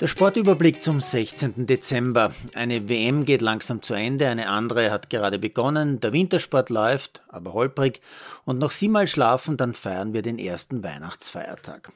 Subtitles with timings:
[0.00, 1.66] Der Sportüberblick zum 16.
[1.66, 2.32] Dezember.
[2.54, 6.00] Eine WM geht langsam zu Ende, eine andere hat gerade begonnen.
[6.00, 8.00] Der Wintersport läuft, aber holprig.
[8.44, 11.92] Und noch siebenmal schlafen, dann feiern wir den ersten Weihnachtsfeiertag.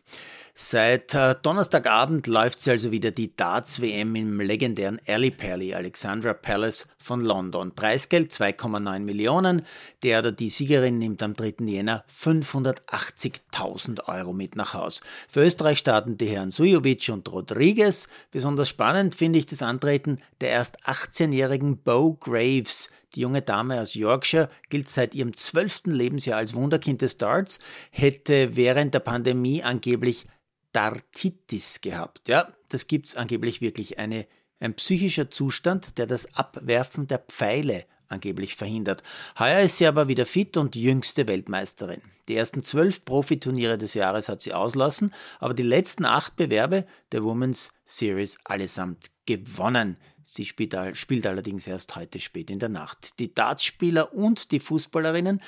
[0.61, 6.88] Seit äh, Donnerstagabend läuft sie also wieder die Darts-WM im legendären Alley Pally Alexandra Palace
[6.98, 7.77] von London.
[7.77, 9.62] Preisgeld 2,9 Millionen.
[10.02, 11.65] Der oder die Siegerin nimmt am 3.
[11.65, 15.01] Jänner 580.000 Euro mit nach Haus.
[15.28, 17.88] Für Österreich starten die Herren Sujovic und Rodriguez.
[18.30, 22.91] Besonders spannend finde ich das Antreten der erst 18-jährigen Bo Graves.
[23.14, 27.59] Die junge Dame aus Yorkshire gilt seit ihrem zwölften Lebensjahr als Wunderkind des Darts,
[27.91, 30.27] hätte während der Pandemie angeblich
[30.73, 32.28] Dartitis gehabt.
[32.28, 33.98] Ja, das gibt es angeblich wirklich.
[33.98, 34.27] Eine,
[34.61, 39.03] ein psychischer Zustand, der das Abwerfen der Pfeile angeblich verhindert.
[39.39, 42.03] Heuer ist sie aber wieder fit und jüngste Weltmeisterin.
[42.29, 47.23] Die ersten zwölf Profiturniere des Jahres hat sie auslassen, aber die letzten acht Bewerbe der
[47.23, 49.97] Women's Series allesamt gewonnen.
[50.34, 53.19] Sie spielt, spielt, allerdings erst heute spät in der Nacht.
[53.19, 55.41] Die Dartspieler und die Fußballerinnen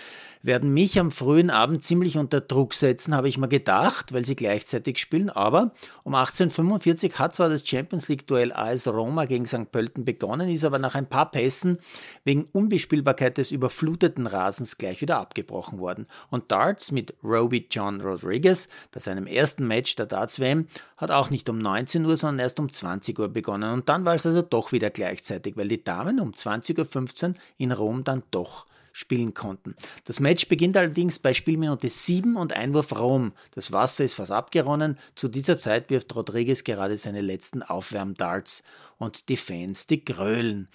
[0.42, 4.36] werden mich am frühen Abend ziemlich unter Druck setzen, habe ich mir gedacht, weil sie
[4.36, 5.30] gleichzeitig spielen.
[5.30, 9.70] Aber um 18.45 hat zwar das Champions League-Duell AS Roma gegen St.
[9.70, 11.78] Pölten begonnen, ist aber nach ein paar Pässen
[12.24, 16.06] wegen Unbespielbarkeit des überfluteten Rasens gleich wieder abgebrochen worden.
[16.30, 21.48] Und Darts mit Roby John Rodriguez bei seinem ersten Match der Darts-WM hat auch nicht
[21.48, 23.72] um 19 Uhr, sondern erst um 20 Uhr begonnen.
[23.72, 27.72] Und dann war es also doch wieder gleichzeitig, weil die Damen um 20.15 Uhr in
[27.72, 29.74] Rom dann doch spielen konnten.
[30.04, 33.32] Das Match beginnt allerdings bei Spielminute 7 und Einwurf Rom.
[33.52, 34.98] Das Wasser ist fast abgeronnen.
[35.14, 38.64] Zu dieser Zeit wirft Rodriguez gerade seine letzten Aufwärmdarts
[38.98, 40.68] und die Fans, die grölen.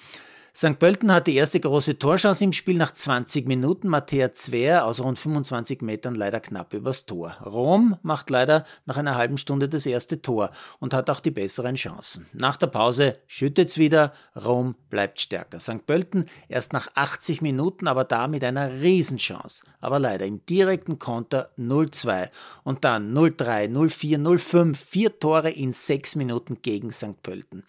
[0.58, 0.80] St.
[0.80, 3.90] Pölten hat die erste große Torchance im Spiel nach 20 Minuten.
[3.90, 7.36] Matthäa Zwer aus rund 25 Metern leider knapp übers Tor.
[7.46, 11.76] Rom macht leider nach einer halben Stunde das erste Tor und hat auch die besseren
[11.76, 12.28] Chancen.
[12.32, 14.14] Nach der Pause schüttet's wieder.
[14.34, 15.60] Rom bleibt stärker.
[15.60, 15.86] St.
[15.86, 19.66] Pölten erst nach 80 Minuten, aber da mit einer Riesenchance.
[19.82, 22.30] Aber leider im direkten Konter 0-2
[22.64, 24.76] und dann 0-3, 0-4, 0-5.
[24.78, 27.22] Vier Tore in sechs Minuten gegen St.
[27.22, 27.66] Pölten.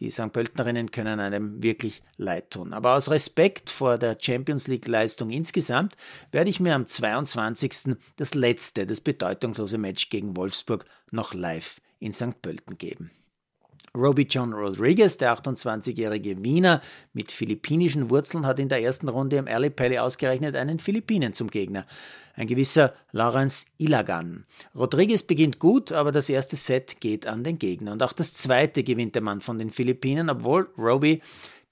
[0.00, 0.32] Die St.
[0.32, 2.58] Pöltenerinnen können einem wirklich leid.
[2.72, 5.96] Aber aus Respekt vor der Champions League-Leistung insgesamt
[6.30, 7.96] werde ich mir am 22.
[8.16, 12.40] das letzte, das bedeutungslose Match gegen Wolfsburg noch live in St.
[12.42, 13.10] Pölten geben.
[13.96, 16.82] Roby John Rodriguez, der 28-jährige Wiener
[17.14, 21.48] mit philippinischen Wurzeln, hat in der ersten Runde im Early Pally ausgerechnet einen Philippinen zum
[21.48, 21.86] Gegner.
[22.34, 24.44] Ein gewisser Lawrence Ilagan.
[24.74, 27.92] Rodriguez beginnt gut, aber das erste Set geht an den Gegner.
[27.92, 31.20] Und auch das zweite gewinnt der Mann von den Philippinen, obwohl Roby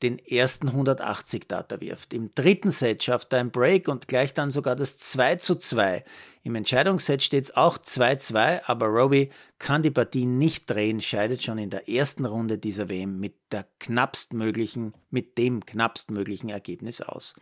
[0.02, 2.12] den ersten 180 Data wirft.
[2.12, 6.04] Im dritten Set schafft er ein Break und gleich dann sogar das 2 zu 2.
[6.42, 11.58] Im Entscheidungsset steht es auch 2-2, aber Roby kann die Partie nicht drehen, scheidet schon
[11.58, 17.34] in der ersten Runde dieser WM mit der knappstmöglichen, mit dem knappstmöglichen Ergebnis aus.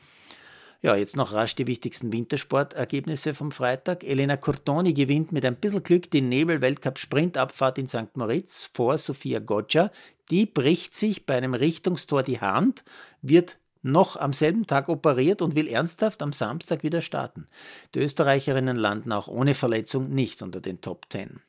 [0.82, 4.04] Ja, jetzt noch rasch die wichtigsten Wintersportergebnisse vom Freitag.
[4.04, 8.16] Elena Cortoni gewinnt mit ein bisschen Glück die Nebel-Weltcup-Sprintabfahrt in St.
[8.16, 9.90] Moritz vor Sofia Goggia.
[10.30, 12.84] Die bricht sich bei einem Richtungstor die Hand,
[13.22, 17.46] wird noch am selben Tag operiert und will ernsthaft am Samstag wieder starten.
[17.94, 21.40] Die Österreicherinnen landen auch ohne Verletzung nicht unter den Top 10.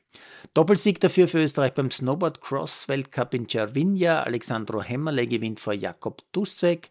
[0.54, 4.22] Doppelsieg dafür für Österreich beim Snowboard Cross Weltcup in Cervinia.
[4.22, 6.90] Alexandro Hemmerle gewinnt vor Jakob Dussek.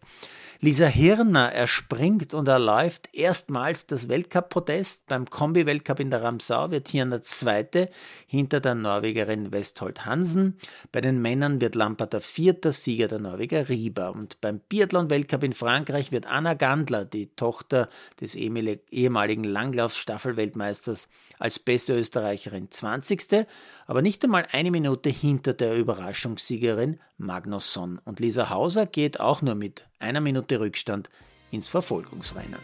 [0.60, 5.06] Lisa Hirner erspringt und erläuft erstmals das Weltcup-Podest.
[5.06, 7.90] Beim Kombi-Weltcup in der Ramsau wird Hirner Zweite
[8.26, 10.56] hinter der Norwegerin Westholt Hansen.
[10.92, 14.12] Bei den Männern wird Lampert der Vierter, Sieger der Norweger Rieber.
[14.12, 21.08] Und beim Biathlon-Weltcup in Frankreich wird Anna Gandler, die Tochter des ehemaligen Langlauf-Staffelweltmeisters,
[21.38, 23.46] als beste Österreicherin 20.
[23.86, 28.00] Aber nicht einmal eine Minute hinter der Überraschungssiegerin Magnusson.
[28.04, 31.08] Und Lisa Hauser geht auch nur mit einer Minute Rückstand
[31.50, 32.60] ins Verfolgungsrennen.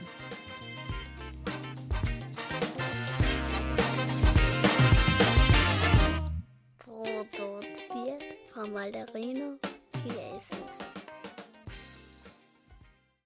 [6.79, 9.59] Produziert von Malderino
[10.03, 10.79] Chiesens.